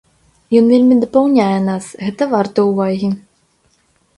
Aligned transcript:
Ён 0.59 0.65
вельмі 0.75 0.95
дапаўняе 1.03 1.59
нас, 1.67 1.91
гэта 2.07 2.23
варта 2.33 2.59
ўвагі! 2.71 3.09